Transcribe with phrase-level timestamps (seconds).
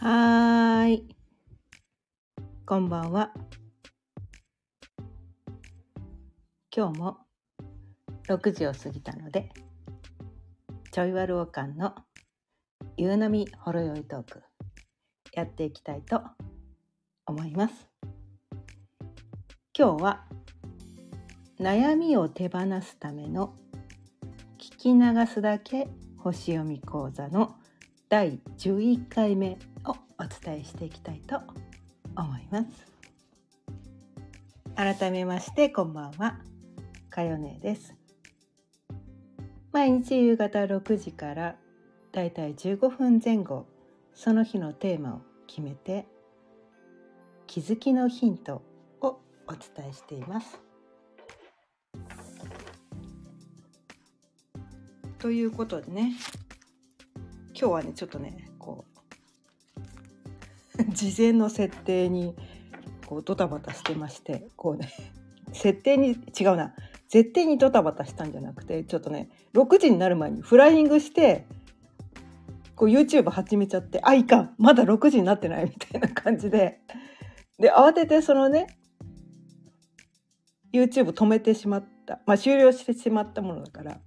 [0.00, 1.08] はーい。
[2.64, 3.32] こんばんは。
[6.72, 7.18] 今日も
[8.28, 9.50] 6時を過ぎたので、
[10.92, 11.96] ちょいわるおかんの
[12.96, 14.40] 夕波ほろ酔いトーク
[15.32, 16.22] やっていきたいと
[17.26, 17.74] 思います。
[19.76, 20.26] 今日は
[21.58, 23.52] 悩みを手放すための
[24.58, 25.88] 聞き流すだけ
[26.18, 27.56] 星読み講座の
[28.08, 29.58] 第11回目
[30.28, 31.40] お伝えしていきたいと
[32.14, 32.66] 思います。
[34.76, 36.38] 改めましてこんばんは。
[37.08, 37.94] かよねです。
[39.72, 41.56] 毎日夕方6時から
[42.12, 43.66] だいたい15分前後
[44.12, 46.06] その日のテーマを決めて
[47.46, 48.62] 気づきのヒント
[49.00, 50.60] をお伝えしています。
[55.18, 56.12] ということでね
[57.58, 58.47] 今日はねちょっとね
[60.88, 62.34] 事前の設定に
[63.06, 64.92] こうドタバタしてましてこうね
[65.52, 66.74] 設定に違うな。
[67.08, 71.46] 絶対にドタバタしたんじゃなくてちょっとね6時になる前にフライングして
[72.76, 74.54] こう YouTube 始めちゃってあいかん。
[74.58, 76.80] まだ6時になってないみたいな感じで。
[77.58, 78.78] で慌ててそのね
[80.72, 82.20] YouTube 止めてしまった。
[82.26, 84.00] まあ終了してしまったものだから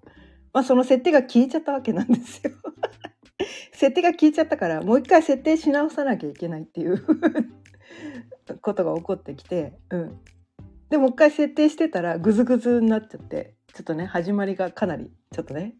[0.53, 2.51] まあその設定が消えちゃったわけなんですよ。
[3.73, 7.03] 設定が効いちゃったからもう一回設定し直さなきゃいけないっていう
[8.61, 10.19] ことが起こってきて、うん、
[10.89, 15.75] でもう一回設定してたらグズグズになっちゃってちょっとね始まりがかなりちょっとね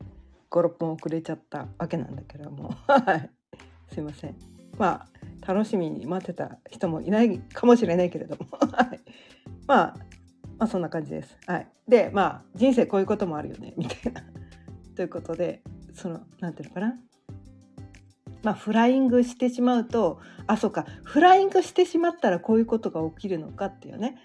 [0.52, 3.30] 56分遅れちゃったわけなんだけども はい。
[3.94, 4.36] すいません。
[4.78, 5.06] ま
[5.44, 8.48] あ楽しみに待ってた人もいないかもしれないけれども。
[9.68, 9.96] まあ
[10.58, 11.38] まあそんな感じです。
[11.48, 14.24] はい、でまあ人生こういうこともあるよねみたいな。
[14.96, 15.62] ということで
[15.94, 17.00] その何て言うのかな？
[18.44, 24.18] まあ、フライングしてしまうとあそうかフライングしてしまったらこういうことが起きるのかっていうね。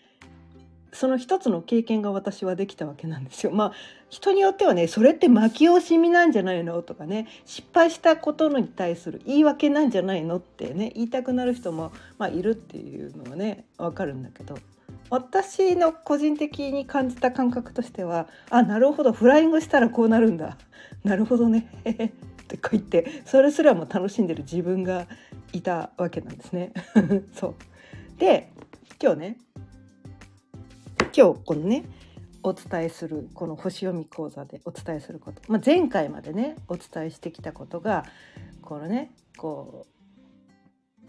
[0.93, 3.53] その一つの経験が私はできたわけなんですよ。
[3.53, 3.73] まあ
[4.09, 14.59] 人によってはねそれって負け惜しみなんじゃないのとかね失敗したことに対する言い訳なんじゃないのってね言いたくなる人も、まあ、いるっていうのはね分かるんだけど。
[15.09, 20.57] 私の個人的に感じた感覚としてはあなるほどフライングしたらこうなるんだ。
[21.05, 21.69] なるほどね。
[22.47, 25.07] ってこう言ってそれすらも楽しんでる自分が
[25.53, 26.73] いたわけなんですね。
[27.35, 27.55] そう。
[28.19, 28.51] で
[29.03, 29.39] 今日ね
[31.15, 31.85] 今日このね
[32.43, 38.05] お伝えするこの星読み講座でお伝えすること、まあ、前回までねお伝えしてきたことが
[38.63, 39.87] このねこ
[41.03, 41.07] う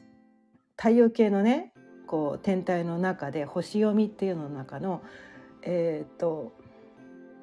[0.75, 1.71] 太陽系のね
[2.07, 5.01] こう天体の中で星読みっていうのの中の
[5.61, 6.53] えっ、ー、と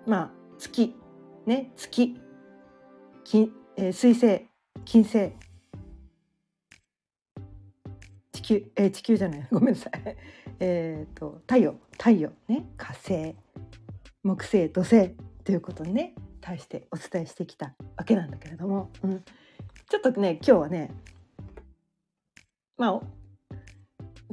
[0.06, 0.94] まあ月。
[1.46, 2.20] ね月。
[3.24, 4.46] 金えー、水星
[4.84, 5.32] 金星。
[8.32, 9.46] 地球、えー、地球じゃない。
[9.50, 9.92] ごめんなさい。
[10.60, 11.74] えっと太陽。
[11.92, 12.66] 太陽ね。
[12.76, 13.34] 火星。
[14.22, 15.10] 木星土星。
[15.44, 16.14] ということにね。
[16.40, 19.24] 対してお伝えしてきたわけなんだけれども、うん、
[19.88, 20.90] ちょっとね今日はね
[22.76, 23.00] まあ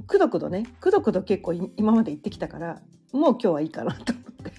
[0.07, 0.65] くどくどね。
[0.81, 2.81] くどくど結構今まで言ってきたから
[3.13, 4.51] もう今日はいいかなと思って。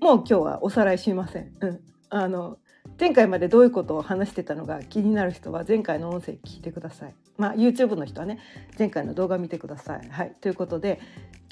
[0.00, 1.54] もうもう今日はおさらいしません。
[1.60, 2.58] うん、あの
[2.98, 7.14] 前回までどういうことを話してたのが気になる人は前回の音声聞いてください。
[7.36, 8.38] まあ YouTube の人はね
[8.78, 10.08] 前回の動画見てください。
[10.08, 11.00] はい、ということで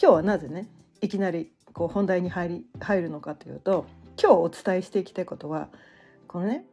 [0.01, 0.69] 今日はなぜね
[1.01, 3.87] いきなりこう本題に入り入るのかというと
[4.23, 5.69] 今日お伝えしていきたいことは
[6.29, 6.65] このね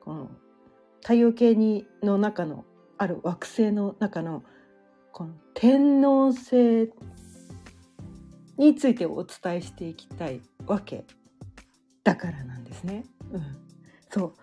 [0.00, 0.30] この
[1.00, 2.64] 太陽系にの中の
[2.98, 4.42] ある惑星の中の
[5.12, 6.90] この天王星
[8.58, 11.04] についてお伝えしていきたいわけ
[12.04, 13.04] だからなんですね。
[13.32, 13.42] うん、
[14.10, 14.34] そう。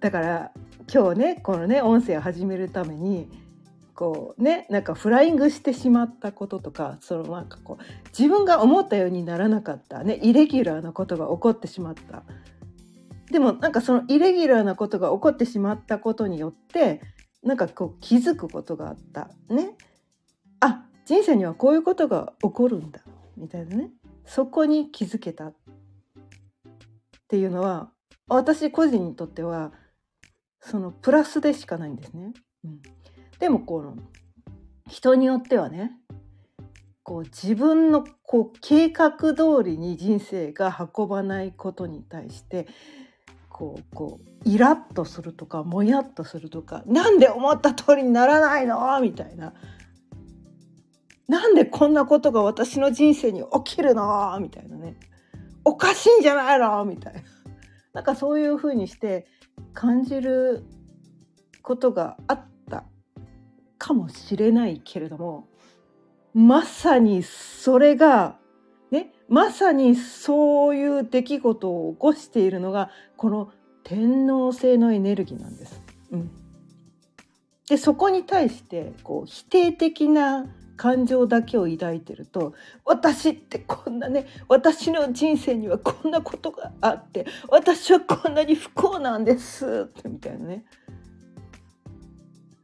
[0.00, 0.52] だから
[0.92, 3.28] 今日ねこのね音声を始めるために
[3.94, 12.22] こうねなんかフライングしてしまったこととかそのなんかこう自分が思ったようにならなかったねイレギュラーなことが起こってしまった。
[13.30, 17.00] でもなんかそのイレギュラーなことが起こってしまったことによって
[17.42, 19.30] なんかこう気づくことがあった。
[19.48, 19.76] ね。
[20.60, 23.00] あ人生にはこういうことが起こるんだ。
[23.36, 23.90] みたいなね。
[24.24, 25.48] そこに気づけた。
[25.48, 25.54] っ
[27.28, 27.90] ていうのは
[28.28, 29.72] 私個人にとっては
[30.60, 32.32] そのプラスでしかないんですね。
[32.64, 32.80] うん、
[33.38, 33.96] でもこの
[34.88, 35.92] 人によってはね
[37.04, 42.66] こう自分のこう計画通りに人生が運ばないことに対して
[43.48, 49.00] こうこうイラッとするとかもやっとするとかなんで思った通りにならないの？
[49.00, 49.54] みたいな。
[51.28, 54.36] なんでこんなことが私の人生に起きるの？
[54.40, 54.96] みたいなね。
[55.64, 56.84] おかしいんじゃないの？
[56.84, 57.20] みたいな。
[57.96, 59.26] なんかそういうふうにして
[59.72, 60.62] 感じる
[61.62, 62.84] ことがあった
[63.78, 65.48] かもしれないけれども
[66.34, 68.36] まさにそれが
[68.90, 73.50] ねまさにそういう出来事を起こしているのがこの
[73.82, 75.80] 天皇制のエネルギーなんです。
[76.10, 76.30] うん、
[77.66, 80.44] でそこに対してこう否定的な
[80.76, 90.64] 感情だけを抱いてると私ってこんなね私の人生にはこんなことがあって私はこんなに不幸なんですってみたいなね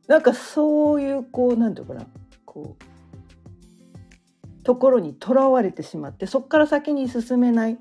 [0.07, 2.11] なんかそういうこう何て言うかな
[2.45, 7.77] こうところにとらわれてしまってそこから先に進めないっ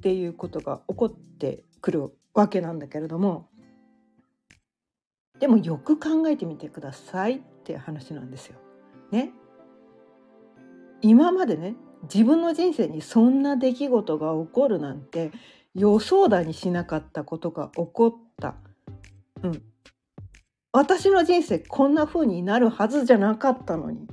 [0.00, 3.48] ていうことが起こってくるわけなんだけれども
[5.38, 8.58] でもよく考えてみてくださいって話なんですよ。
[9.10, 9.32] ね
[11.00, 15.32] 今までね自分の人生にそんな出来事が起こるなんて
[15.74, 18.54] 予想だにしなかったことが起こった。
[19.42, 19.62] うん。
[20.72, 24.06] 私の人生こんな風になるはずじゃなかったのに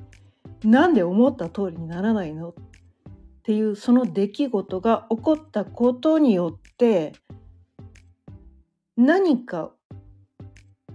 [0.64, 2.50] なんで思った通りにならないの？
[2.50, 2.54] っ
[3.44, 7.14] ていうその出来事が起こったことによって
[8.98, 9.72] 何か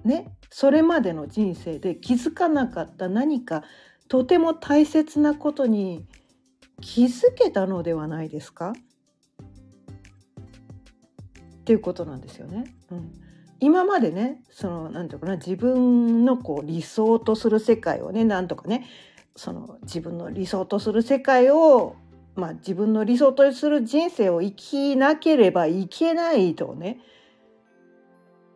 [0.02, 3.62] ねそれまでの人生で気づかなかった何か
[4.10, 6.04] とても大切なことに
[6.80, 8.72] 気づけたのではないですか？
[8.72, 8.74] っ
[11.64, 12.64] ていうことなんですよね。
[12.90, 13.12] うん、
[13.60, 18.84] 今までねそのなんていうかな自分のこう理想とする世界をねなんとかね
[19.36, 21.94] その自分の理想とする世界を
[22.34, 26.98] まあ自分の理想とする人生を生きなければいけないとね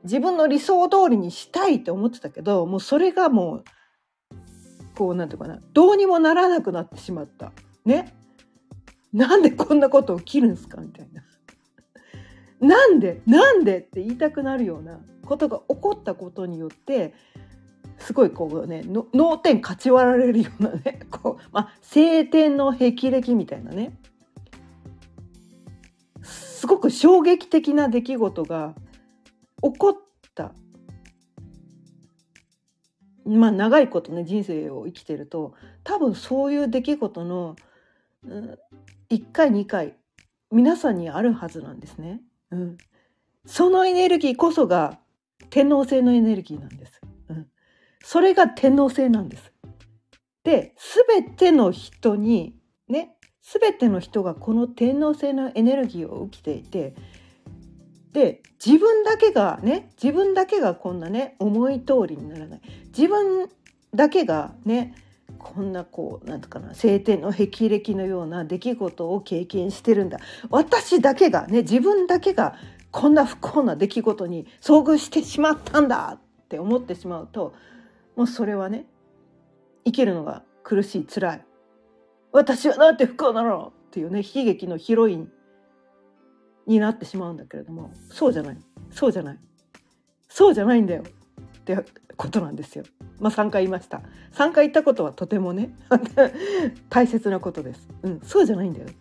[0.02, 3.64] 自分の理想通りにしたいって思ってたけどもうそれがもう
[4.96, 7.52] こうなんていうかなどうにもならなくなってしまった。
[7.84, 8.14] ね？
[9.12, 11.22] なんでこんなこと起きるんですかみたいな。
[12.66, 13.22] なんで？
[13.26, 13.78] なんで？
[13.78, 17.14] って言いたくなるようなことが起こったことによって
[17.98, 23.98] すごいこうね脳天かち割られるようなね こう、まあ、晴天の霹靂みたいなね。
[26.22, 28.74] すごく衝撃的な出来事が
[29.62, 29.96] 起こっ
[33.24, 37.56] まあ長いことね人生を生きてると多分そういう出来事の、
[38.26, 38.58] うん、
[39.10, 39.94] 1回2回
[40.50, 42.20] 皆さんにあるはずなんですね。
[42.50, 42.78] うん、
[43.46, 44.98] そのエネルギーこそが
[45.50, 47.00] 天皇制のエネルギーなんです。
[47.28, 47.46] うん、
[48.02, 49.52] それが天皇制なんです。
[50.44, 50.74] で
[51.08, 52.54] 全ての人に
[52.88, 56.94] ね全ての人がこの天皇制のエネルギーを起きていて
[58.14, 62.60] で自分だけがね自分だけがこんなね思い通りにならない。
[62.96, 63.50] 自分
[63.92, 64.94] だけがね
[65.36, 70.20] こんなこうなんとかな晴天の霹靂のような出来事を経験してるんだ。
[70.48, 72.54] 私だけがね自分だけが
[72.92, 77.52] こんな不幸な出来事に遭遇してしまったんだって思ってしまうと
[78.14, 78.86] もうそれはね
[79.84, 81.44] 生きるのが苦しい辛い。
[82.30, 85.28] 私はなんて不幸なのっていうね悲劇のヒロイン
[86.66, 88.56] になってしまうんだけれどもそうじゃない。
[88.90, 89.38] そうじゃない。
[90.28, 91.02] そうじゃないんだよ。
[91.02, 91.76] って
[92.16, 92.84] ことなんですよ。
[93.20, 94.02] まあ3回言いました。
[94.32, 95.74] 3回言ったことはとてもね
[96.88, 97.88] 大切なことです。
[98.02, 98.86] うん、そうじゃないんだよ。
[98.86, 98.94] って。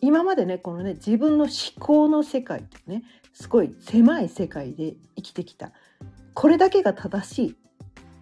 [0.00, 5.72] 今までねこのね自分の思考の世界ってねすごい狭い世界で生きてきた。
[6.34, 7.56] これだけが正しい。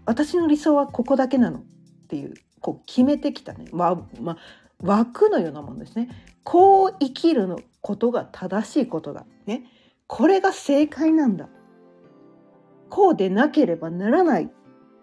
[0.05, 1.59] 私の理想はここだけなの。
[1.59, 1.63] っ
[2.09, 4.37] ていうこう決めてきたね、まあまあ、
[4.83, 6.09] 枠のようなものですね。
[6.43, 7.61] こう生きるの。
[7.89, 9.25] ことが正しいことだ。
[9.47, 9.65] ね。
[10.07, 11.49] これが正解なんだ。
[12.91, 14.49] こうでなければならないっ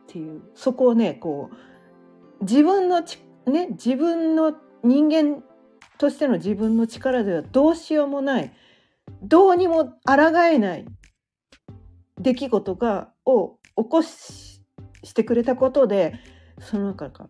[0.06, 0.44] ていう。
[0.54, 5.44] そこをねこう自分のちね自分の人間
[5.98, 8.54] としての自分の力ではどうしようもない。
[9.24, 10.86] どうにも抗えない
[12.22, 14.62] 出来事がを起こし
[15.04, 16.20] してくれたことで
[16.60, 17.30] その中から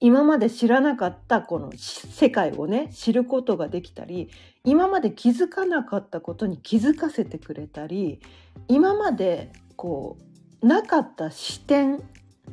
[0.00, 4.30] 今まで知らなかったこの世界をね知ることができたり
[4.64, 8.20] 今まで気づかなかったことに気づかせてくれたり
[8.66, 10.16] 今までこ
[10.62, 12.02] うなかった視点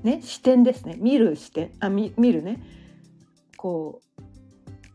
[0.04, 0.96] ね視点ですね。
[1.00, 2.62] 見る視点あ見見るね。
[3.56, 4.02] こ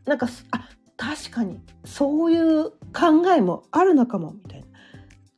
[0.07, 4.67] うなんかあ確かにそういう考えもあるのかもみたいな。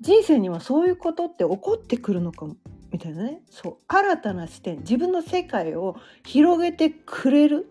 [0.00, 2.56] 人生にはそういうことって起こってくるのかも。
[2.94, 3.42] みたいなね。
[3.50, 3.76] そう。
[3.88, 4.78] 新たな視点。
[4.78, 7.68] 自分の世界を広げてくれる。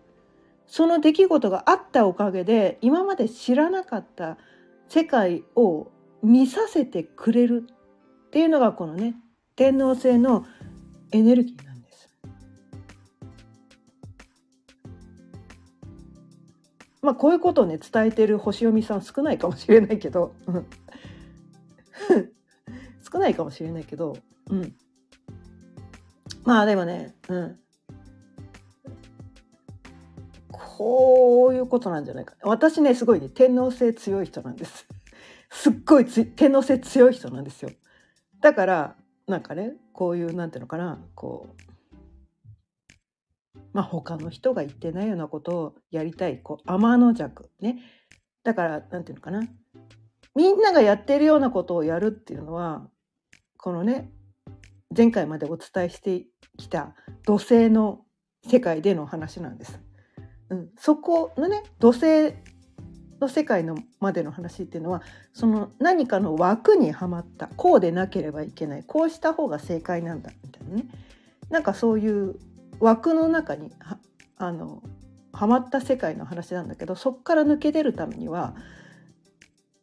[0.66, 4.36] その出来事があったおかげで今まで知らなかった
[4.88, 5.88] 世界を
[6.22, 7.66] 見させてくれる。
[8.26, 9.14] っていうのがこのね
[9.56, 10.44] 天皇制の
[11.10, 12.10] エネルギーなんです。
[17.00, 20.34] まあこういうことをね伝えてる星読みさん少ないかもしれないけど。
[23.10, 24.18] 少なないかもしれないけど、
[24.50, 24.74] うん、
[26.44, 27.58] まあでもね、うん、
[30.76, 32.34] こういうことなんじゃないか。
[32.42, 34.86] 私ねすごいね天皇制強い人なんです。
[35.50, 37.70] すっごい天皇制強い人なんですよ。
[38.40, 38.96] だから
[39.26, 41.62] なんかねこういうなんていうのかなこう
[43.72, 47.78] まあ他の人が言ってないようなことをやりたいこう天の弱ね。
[48.42, 49.42] だからなんていうのかな。
[50.34, 52.88] みんながやってるようなことをやるっていうのは
[53.56, 54.12] このね
[54.96, 58.00] 前回までお伝えしてきた土星の
[58.46, 59.80] 世界での話なんです。
[60.50, 62.34] うん、そこのね土星
[63.20, 70.84] の世界のまでの話っていうのはその何かの枠にはまったこうでなければいけないこうした方が正解なんだみたいなね
[71.48, 72.36] なんかそういう
[72.80, 73.98] 枠の中には
[74.36, 74.82] あの
[75.32, 78.54] はまった世界の話なんだけどそこから抜け出るためには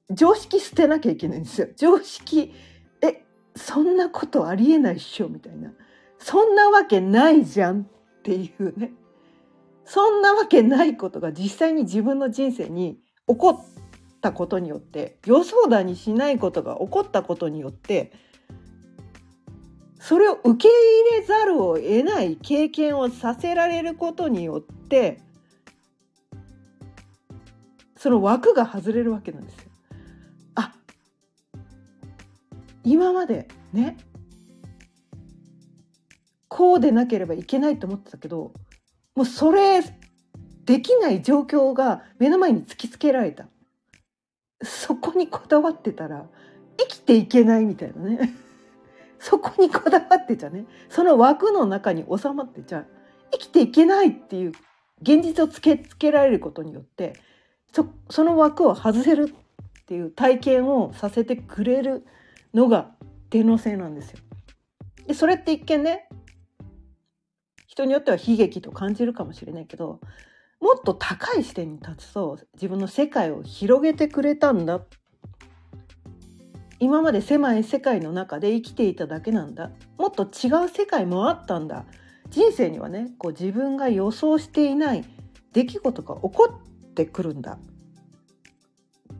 [0.09, 1.67] 常識捨てなきゃいけないんですよ。
[1.77, 2.53] 常識
[3.55, 5.71] そんなことありえないっしょみたいな
[6.19, 7.85] そんなわけないじゃんっ
[8.23, 8.91] ていうね
[9.85, 13.65] そんなわけないことが実際に自分の人生に起こっ
[14.21, 18.11] たことによって予想だにしないことが起こったことによって
[19.99, 20.69] それを受け
[21.13, 25.19] 入れざるを得ない経験をさせられることによって
[27.97, 29.70] その枠が外れるわけなんですよ。
[32.83, 33.97] 今までね
[36.47, 38.51] こうでなければいけないと思ってたけど
[39.15, 39.81] もうそれ
[40.65, 43.47] できない状況が目の前に突きつけられた。
[44.63, 46.27] そこにこだわってたら
[46.77, 48.33] 生きていけないみたいなね。
[49.19, 50.65] そこにこだわってちゃね。
[50.89, 52.85] その枠の中に収まってちゃ
[53.31, 54.51] 生きていけないっていう
[55.01, 57.13] 現実をつけつけられることによって
[57.73, 59.33] そその枠を外せる
[59.81, 62.05] っていう体験をさせてくれる
[62.53, 62.91] のが
[63.29, 64.19] 天皇制なんですよ。
[65.07, 66.07] でそれって一見ね
[67.67, 69.99] 人によっては悲劇と感じるかもしれないけど
[70.59, 74.81] もっと高い視点に立つと自分の世界を広げてくれたんだ。
[76.79, 79.71] 今まで狭い世界の中で生きていただけなんだ。
[79.97, 81.85] もっと違う世界もあったんだ。
[82.29, 85.05] 人生にはねこう自分が予想していない
[85.53, 87.57] 出来事が起こってくるんだ。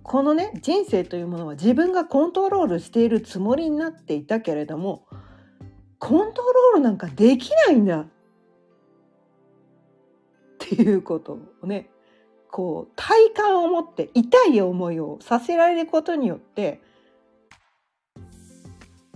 [0.04, 5.06] このね人生というものは自分がコントロールしているつもりになっていたけれども
[6.00, 8.02] コントロールなんかできないんだ。
[8.02, 8.06] っ
[10.58, 11.90] ていうことをね
[12.50, 16.82] こう体感を持って痛い思いをさせられることによって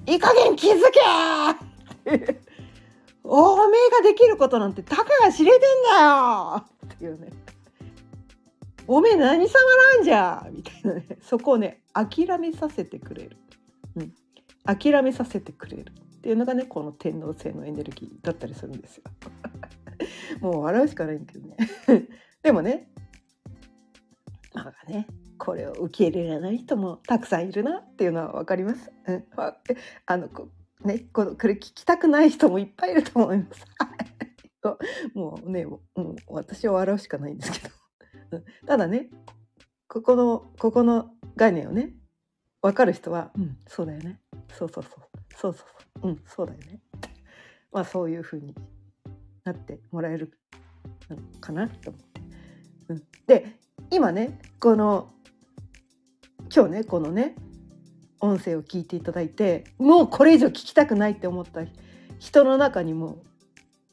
[0.06, 0.82] いい加減気づ
[2.06, 2.39] け!
[3.24, 6.63] おめえができることなんてたかが知れてんだよ!
[6.94, 7.30] っていうね。
[8.88, 11.18] おめえ何様なんじゃみたいなね。
[11.22, 13.38] そこをね諦めさせてくれる、
[13.96, 14.13] うん、
[14.65, 19.04] 諦めさせてくれるっていうのがねこの天皇制のエネルギーだったりするんですよ。
[20.42, 21.58] もう笑うしかないんだけどね。
[22.44, 22.88] でもね
[24.54, 28.92] まあねこれを受け入れられない人もたくさんいるなっていうのは分かります。
[29.08, 29.25] うん、
[30.06, 30.30] あの
[30.84, 33.65] ねこのこれ聞きたくない人もいっぱいいると思います。
[35.13, 37.85] もうねもう私は笑うしかないんですけど。
[38.65, 39.10] ただね
[39.88, 41.94] ここのここの概念をね
[42.62, 43.58] 分かる人は「うん。
[43.67, 44.20] そうだよね。
[44.51, 44.94] そうそうそう。
[45.36, 45.67] そうそう
[46.01, 46.10] そう。
[46.10, 46.22] うん。
[46.25, 46.82] そうだよね」
[47.72, 48.55] まあそういうふうに
[49.44, 50.32] なってもらえる
[51.10, 52.22] のかなと思って。
[52.89, 53.60] うん、で
[53.91, 55.13] 今ねこの
[56.53, 57.36] 今日ねこのね
[58.20, 61.62] 音声を聞いていただいてもうこれ以上聞きたくないって思った
[62.17, 63.24] 人の中にも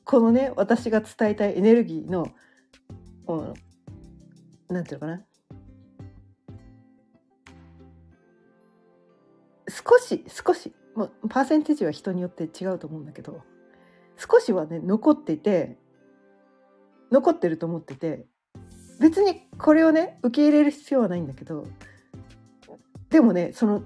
[0.05, 2.27] このね私が伝えたいエネルギーの
[4.73, 5.27] 何て言うのかな。
[9.69, 10.73] 少し少し。
[10.95, 13.43] もうパーセンテージは人によって違うと思うんだけど。
[14.17, 15.77] 少しはね残っていて
[17.11, 18.27] 残ってると思ってて
[19.01, 21.67] 別にこれをね受け入れる必要はないんだけど
[23.11, 23.83] でもねその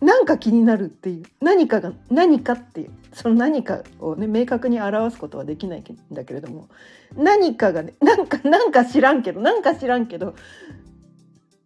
[0.00, 2.90] なんか気になるっていう何かが何かっていう。
[3.16, 6.68] その何かをね明確に表すことはできないんだけれども
[7.16, 10.34] 何かがねなんかなんか知らんけどなんか知らんけどっ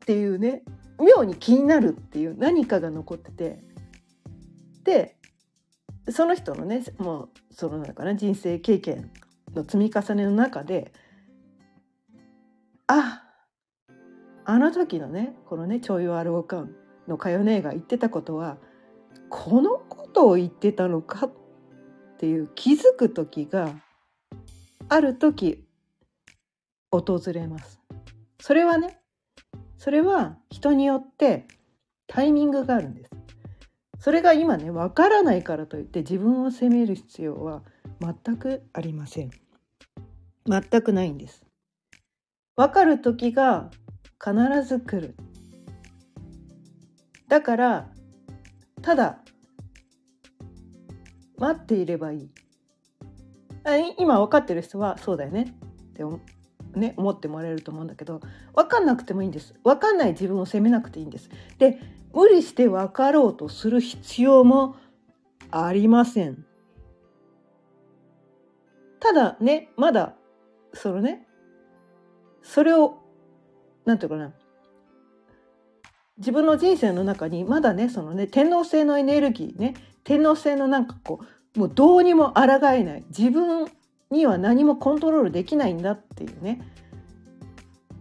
[0.07, 0.63] ていうね
[0.99, 3.65] 妙に気になるっていう何かが残ってて
[4.85, 5.17] で
[6.11, 9.11] その人のねもうその中ね人生経験
[9.55, 10.93] の積み重ねの中で
[12.87, 13.23] あ
[14.45, 16.75] あの時のねこのね徴用アルオカン
[17.07, 18.59] のかよ姉が言ってたことは
[19.31, 21.33] このことを言ってたのかっ
[22.19, 23.75] ていう気づく時が
[24.89, 25.65] ある時
[26.91, 27.81] 訪れます。
[28.41, 28.99] それはね
[29.77, 31.47] それは人によって
[32.07, 33.11] タイミングがあるんです。
[34.01, 37.63] それが今ねわからないからといって自分を責める必要は
[38.01, 39.31] 全くありません
[40.47, 41.45] 全くないんです
[42.57, 43.71] わかる時が
[44.23, 45.17] 必ず来る
[47.29, 47.91] だから
[48.83, 49.19] ただ
[51.37, 52.31] 待っていればいい。
[53.99, 55.55] 今分かってる人はそうだよね。
[55.91, 56.03] って
[56.75, 58.21] ね、思ってもらえると思うんだけど
[58.55, 59.55] 分かんなくてもいいんです。
[59.65, 61.29] 分かんない自分を責めなくていいんです。
[61.59, 61.81] で
[62.13, 64.77] 無理して分かろうとする必要も
[65.51, 66.45] ありません。
[69.01, 70.15] ただねまだ
[70.73, 71.27] そのね
[72.43, 72.99] それを
[73.85, 74.35] 何て言うかな。
[76.19, 81.21] 自分の人生の中にまだねそのね天皇制のエネルギーね天皇制のなんかこ
[81.57, 83.69] うもうどうにも抗えない自分
[84.11, 86.61] には何もコントロールできないんだっていうね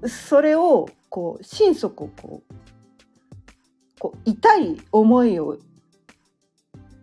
[0.05, 2.53] それをこう心底こう
[3.99, 5.57] こう痛い思いを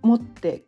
[0.02, 0.64] 持って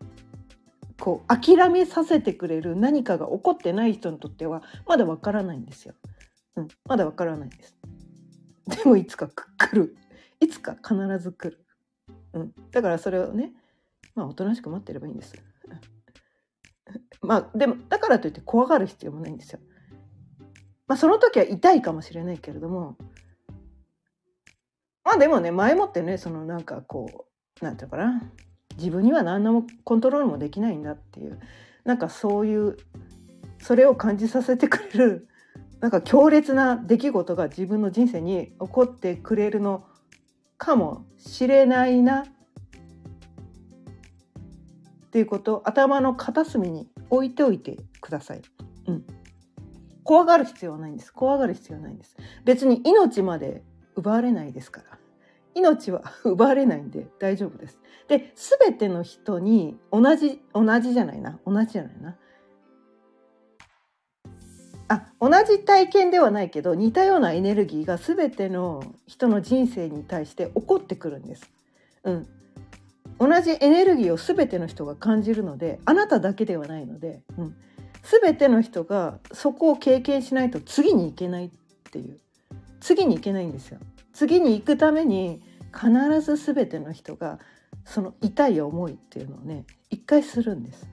[0.99, 5.95] こう諦めさせてくれる何かが起こってない人にとってはまだわからないんですよ。
[6.57, 7.77] うん、まだわからないです。
[8.67, 9.97] でもいつか来る。
[10.41, 11.67] いつか必ず来る。
[12.33, 13.53] うん、だからそれをね、
[14.15, 15.35] まあおとなしく待ってればいいんです。
[17.21, 19.61] まあでもだからといって怖がる必要もないんですよ。
[20.87, 22.97] まあその時は痛いかもしれないけれども
[25.05, 27.27] まあでもね前もってねそのなんかこ
[27.61, 28.23] うなんていうかな
[28.77, 31.41] 自分には何のコントロールもできないんだっていう
[31.85, 32.77] なんかそういう
[33.59, 35.29] それを感じさせてくれる
[35.81, 39.85] なんか強烈な出来事が自分の人生に起こってくれるの
[40.59, 42.25] かもしれないなっ
[45.11, 48.43] ていうこと頭の片隅に置いておいてください。
[48.87, 49.05] うん。
[50.05, 51.13] 怖がる必要はないんです。
[51.13, 52.17] 怖がる必要はないんです。
[52.45, 53.63] 別に命まで
[53.97, 54.99] 奪われないですから。
[55.55, 57.79] 命は奪われないんで 大丈夫です。
[58.09, 61.41] で、すべての人に同じ、同じじゃないな。
[61.47, 62.17] 同じじゃないな。
[64.89, 71.51] あ、同じ体験ではないけど似たようなエネルギーが全ての人の人生に対して起こってくるんです。
[72.05, 72.27] うん。
[73.19, 77.57] 同じエネルギーを全ての人が感じるのであなただけではないので、うん、
[78.03, 81.51] 全ての人がそこを経験しないと次に行けないっ
[81.91, 82.19] ていう
[82.81, 83.79] 次に行けないんですよ。
[84.13, 85.43] 次に行くために
[85.75, 87.39] 必ず全ての人が
[87.85, 90.87] その痛い思いっていうのをね一回するんです。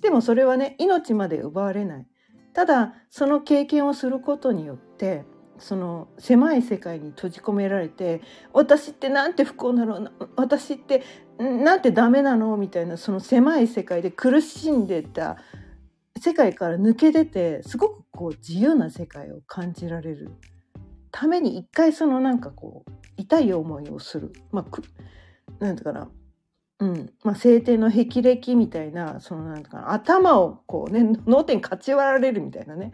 [0.00, 2.06] でもそれはね命まで奪われない。
[2.54, 5.24] ただその経験をすることによって
[5.58, 8.20] その狭い世界に閉じ込められて
[8.52, 11.02] 私ってなんて不幸なの私って
[11.38, 15.36] なんてダメなのみたいなその狭い世界で苦しんでた
[16.18, 20.30] 世界から抜け出てすごくこう自由な世界を感じられる。
[21.10, 24.32] ために一回そのなんかこう痛い思いをする。
[24.50, 26.08] まあなんていうかな。
[26.82, 27.12] うん。
[27.22, 32.92] まあ、晴天の霹靂みたいなそのなんか頭をこうね脳天かち割られるみたいなね。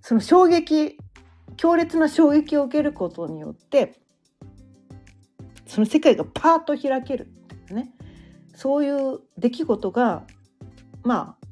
[0.00, 0.96] その衝撃
[1.58, 4.00] 強烈な衝撃を受けることによって
[5.66, 7.28] その世界がパーッと開ける
[7.70, 7.92] ね。
[8.54, 10.24] そういう出来事が
[11.02, 11.46] まあ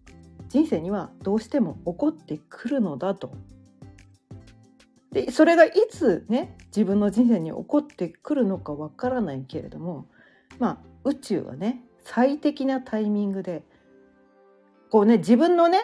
[0.49, 3.33] 人生にはどうしても起こってくるのだと。
[5.13, 10.07] でそれがいつね自分の人生に起こってくるのかわからないけれども
[10.59, 13.63] まあ宇宙はね最適なタイミングで
[14.91, 15.83] こうね自分のね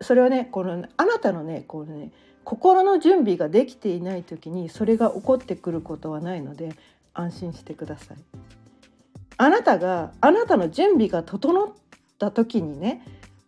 [0.00, 2.10] それはねこのあなたのねこうね
[2.44, 6.74] 心の準備ができていない時にそれが起こってくることはないので
[7.14, 8.16] 安心してください。
[9.36, 11.68] あなたがあなたの準備が整っ
[12.18, 13.02] た時にね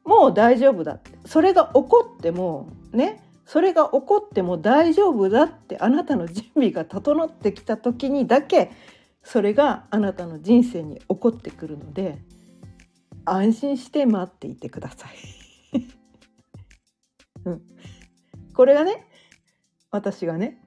[0.04, 8.72] もう大丈夫だってそれが起こってもねそれが起こっても大丈夫だってあなたの準備が整ってきた時にだけ
[9.26, 12.22] それがあなたの人生に起こってくるので
[13.24, 15.08] 安心して待っていてくださ
[15.72, 15.80] い。
[17.44, 17.62] うん、
[18.54, 19.04] これがね
[19.90, 20.62] 私がね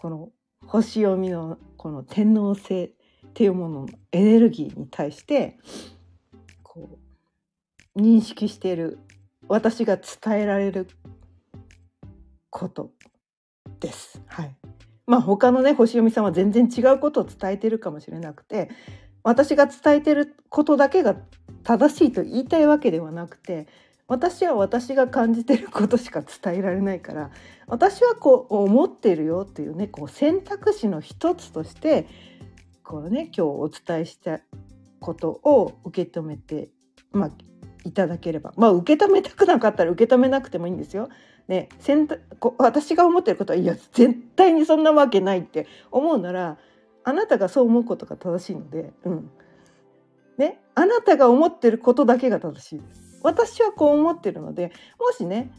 [0.00, 0.32] この
[0.66, 2.92] 星読みのこの天皇制っ
[3.32, 5.56] ていうもののエネルギーに対して
[6.64, 6.98] こ
[7.94, 8.98] う認識している
[9.46, 10.88] 私が伝えられる
[12.50, 12.92] こと
[13.78, 14.20] です。
[14.26, 14.59] はい。
[15.10, 18.70] まあ他のね星読みさんは全然違うことを伝えてるかもしれなくて
[19.24, 21.16] 私が伝えてることだけが
[21.64, 23.66] 正しいと言いたいわけではなくて
[24.06, 27.32] 私は私が感じてることしか伝えられないから
[27.66, 32.06] 私はこう思ってるよっていうねこう選択肢の一つとして
[32.84, 34.38] こうね今日お伝えした
[35.00, 36.68] ことを受け止めて、
[37.10, 37.30] まあ、
[37.84, 41.08] いただければまあ受け止めたくなかったら受け止めなくてもいいんですよ。
[41.50, 41.68] ね、
[42.58, 46.58] 私が思ってることはいや 絶対にそんなわけないって思うなら
[47.02, 49.30] あなたがそう思うことが正しいので、うん。
[50.38, 52.78] ね、あなたが思ってることだけが正しい。
[52.78, 55.50] です私はこう思ってるのでもしね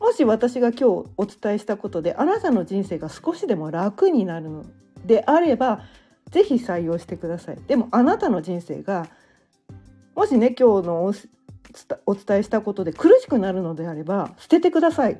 [0.00, 0.84] もし私が今日
[1.18, 4.64] お伝えしたことであなたの人生が少しでも楽になるの
[5.04, 5.82] であれば
[6.30, 7.58] 是非採用してください。
[7.66, 9.06] でもあなたの人生が
[10.14, 11.14] もしね今日の
[12.06, 15.18] お伝えしたことで苦しくなるのであれば捨ててくださいっ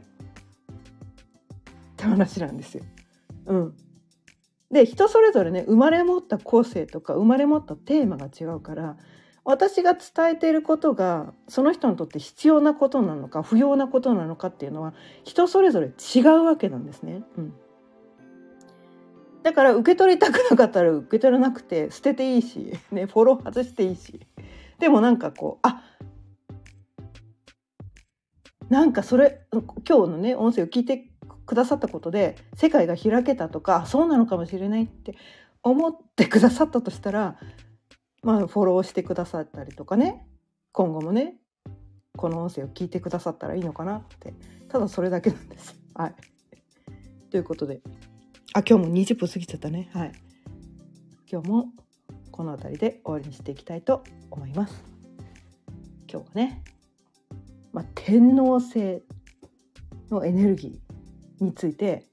[1.96, 2.84] て話なんですよ。
[3.46, 3.74] うん、
[4.70, 8.96] で人それぞれね生まれ持った個性とか生まれ持ったテーマが違うから
[9.44, 14.92] 私が伝えていることがその人にとって必要なことなのか不要なことなのかっていうのは
[15.24, 17.22] 人それぞれ違うわけなんですね。
[17.36, 17.54] うん
[19.46, 24.26] だから受け取りたくなかったら受け取らなくて捨てていいし、ね、フォロー外していいし
[24.80, 25.84] でもなんかこうあ
[28.68, 31.10] なんかそれ今日のね音声を聞いて
[31.46, 35.16] くださったことで世界が開けたとかそうなのかもしれないって
[35.62, 37.36] 思ってくださったとしたら
[38.22, 40.26] まあフォローしてくださったりとかね
[40.72, 41.36] 今後もね
[42.16, 44.34] この音声を聞いてくださったらいいのかなって
[44.68, 45.76] ただそれだけなんです。
[45.94, 46.14] はい、
[47.30, 47.80] ということで
[48.52, 49.90] あ今日も20分過ぎちゃったね。
[49.92, 50.12] はい、
[51.30, 51.66] 今日も
[52.32, 54.82] この辺りで終わりにしていきたいと思います。
[56.10, 56.62] 今日はね
[57.76, 59.02] まあ、天皇制
[60.10, 62.06] のエネルギーについて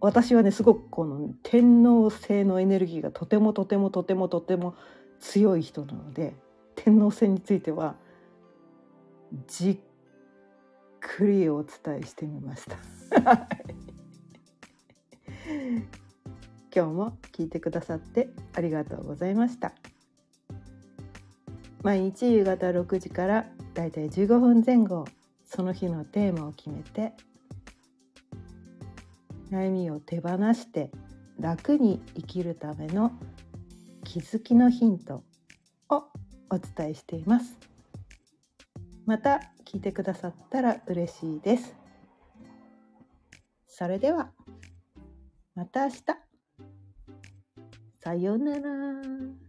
[0.00, 4.76] 私はねすごくこの天皇制のエネルギーがとてもとてもとてもとても
[5.18, 6.36] 強い人なので
[6.76, 7.96] 天皇制については
[9.48, 9.78] じっ
[11.00, 12.76] くりお伝えしてみました。
[16.72, 19.72] 今日も聞いてくださってありがとうございました。
[21.86, 25.04] 毎日夕方6時からだいたい15分前後
[25.44, 27.12] その日のテーマを決めて
[29.52, 30.90] 悩みを手放して
[31.38, 33.12] 楽に生きるための
[34.02, 35.22] 気づきのヒント
[35.88, 36.02] を
[36.50, 37.56] お伝えしています。
[39.06, 41.76] また聞いてくださったら嬉しいです。
[43.68, 44.32] それでは
[45.54, 46.02] また明日。
[48.02, 49.45] さようなら。